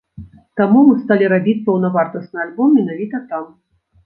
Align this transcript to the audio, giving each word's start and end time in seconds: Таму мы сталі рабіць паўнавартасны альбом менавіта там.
Таму 0.61 0.79
мы 0.87 0.95
сталі 1.01 1.27
рабіць 1.33 1.55
паўнавартасны 1.67 2.39
альбом 2.47 2.69
менавіта 2.79 3.23
там. 3.31 3.45